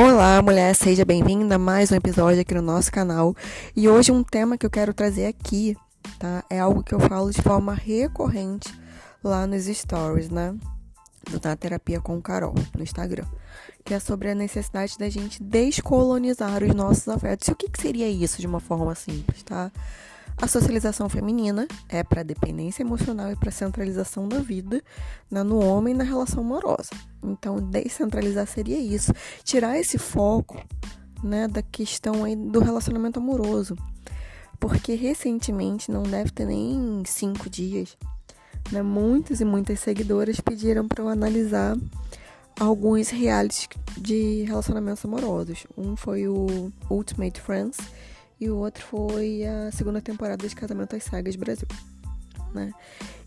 [0.00, 3.34] Olá, mulher, seja bem-vinda a mais um episódio aqui no nosso canal.
[3.74, 5.76] E hoje um tema que eu quero trazer aqui,
[6.20, 6.44] tá?
[6.48, 8.72] É algo que eu falo de forma recorrente
[9.24, 10.54] lá nos stories, né?
[11.28, 13.24] Do Na Terapia com Carol, no Instagram.
[13.84, 17.48] Que é sobre a necessidade da gente descolonizar os nossos afetos.
[17.48, 19.72] E o que, que seria isso de uma forma simples, tá?
[20.40, 24.80] A socialização feminina é para dependência emocional e para centralização da vida
[25.28, 26.90] né, no homem na relação amorosa.
[27.22, 30.64] Então, descentralizar seria isso, tirar esse foco
[31.24, 33.76] né, da questão aí do relacionamento amoroso.
[34.60, 37.96] Porque recentemente, não deve ter nem cinco dias,
[38.70, 41.76] né, muitas e muitas seguidoras pediram para eu analisar
[42.60, 45.66] alguns realities de relacionamentos amorosos.
[45.76, 47.78] Um foi o Ultimate Friends
[48.40, 51.68] e o outro foi a segunda temporada de Casamento às Sagas Brasil,
[52.54, 52.72] né?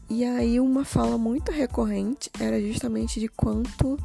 [0.10, 3.98] E aí uma fala muito recorrente era justamente de quanto,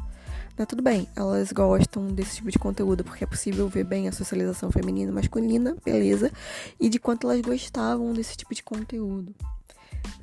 [0.57, 4.11] né, tudo bem, elas gostam desse tipo de conteúdo porque é possível ver bem a
[4.11, 6.31] socialização feminina e masculina, beleza,
[6.79, 9.35] e de quanto elas gostavam desse tipo de conteúdo,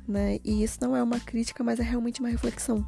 [0.07, 0.39] né?
[0.43, 2.85] E isso não é uma crítica, mas é realmente uma reflexão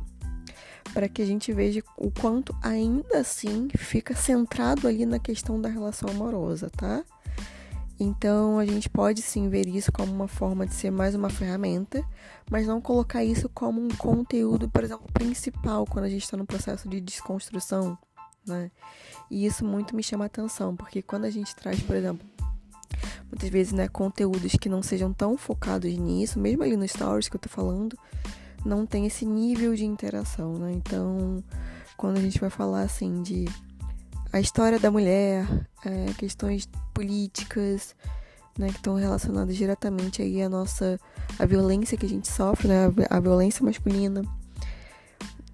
[0.94, 5.70] para que a gente veja o quanto ainda assim fica centrado ali na questão da
[5.70, 7.04] relação amorosa, tá?
[8.00, 12.04] Então a gente pode sim ver isso como uma forma de ser mais uma ferramenta,
[12.50, 16.46] mas não colocar isso como um conteúdo, por exemplo, principal quando a gente está no
[16.46, 17.98] processo de desconstrução,
[18.46, 18.70] né?
[19.32, 22.26] E isso muito me chama atenção, porque quando a gente traz, por exemplo,
[23.30, 27.36] muitas vezes, né, conteúdos que não sejam tão focados nisso, mesmo ali no stories que
[27.36, 27.98] eu tô falando,
[28.64, 30.72] não tem esse nível de interação, né?
[30.72, 31.44] Então,
[31.96, 33.46] quando a gente vai falar assim de
[34.32, 35.46] a história da mulher,
[35.86, 37.96] é, questões políticas,
[38.58, 41.00] né, que estão relacionadas diretamente aí à nossa
[41.38, 44.22] a violência que a gente sofre, né, a, violência masculina,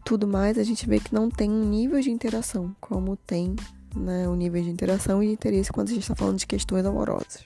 [0.05, 3.55] tudo mais, a gente vê que não tem um nível de interação como tem
[3.95, 6.85] né, o nível de interação e de interesse quando a gente está falando de questões
[6.85, 7.45] amorosas.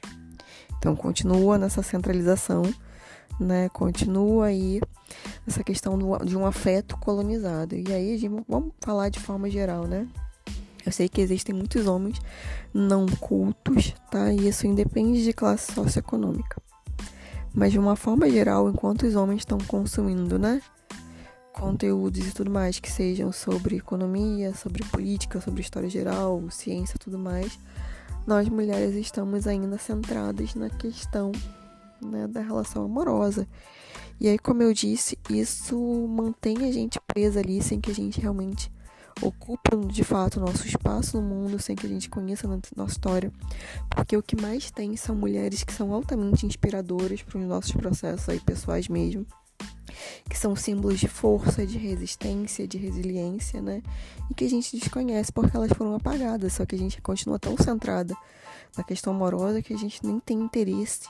[0.77, 2.61] Então continua nessa centralização,
[3.39, 4.79] né, continua aí
[5.45, 7.75] essa questão do, de um afeto colonizado.
[7.75, 10.07] E aí, gente, vamos falar de forma geral, né?
[10.87, 12.17] Eu sei que existem muitos homens
[12.73, 14.31] não cultos, tá?
[14.31, 16.61] E isso independe de classe socioeconômica.
[17.53, 20.61] Mas de uma forma geral, enquanto os homens estão consumindo, né?
[21.51, 27.19] Conteúdos e tudo mais que sejam sobre economia, sobre política, sobre história geral, ciência tudo
[27.19, 27.59] mais,
[28.25, 31.33] nós mulheres estamos ainda centradas na questão
[32.01, 33.45] né, da relação amorosa.
[34.21, 35.77] E aí, como eu disse, isso
[36.07, 38.71] mantém a gente presa ali sem que a gente realmente
[39.21, 43.31] ocupam de fato nosso espaço no mundo sem que a gente conheça nossa história,
[43.89, 48.29] porque o que mais tem são mulheres que são altamente inspiradoras para os nossos processos
[48.29, 49.25] aí pessoais mesmo,
[50.29, 53.81] que são símbolos de força, de resistência, de resiliência, né?
[54.29, 57.57] E que a gente desconhece porque elas foram apagadas, só que a gente continua tão
[57.57, 58.15] centrada
[58.77, 61.07] na questão amorosa que a gente nem tem interesse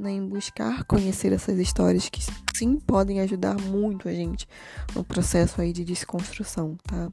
[0.00, 2.20] né, em buscar conhecer essas histórias que
[2.56, 4.48] sim podem ajudar muito a gente
[4.94, 7.10] no processo aí de desconstrução, tá?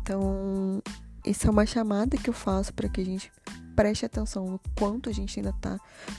[0.00, 0.80] Então,
[1.24, 3.32] essa é uma chamada que eu faço para que a gente
[3.74, 5.78] preste atenção no quanto a gente ainda tá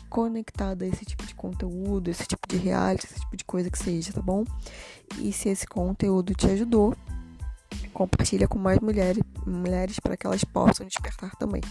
[0.10, 3.80] conectado a esse tipo de conteúdo, esse tipo de reality, esse tipo de coisa que
[3.80, 4.44] seja, tá bom?
[5.20, 6.94] E se esse conteúdo te ajudou,
[7.94, 11.62] compartilha com mais mulheres, mulheres para que elas possam despertar também.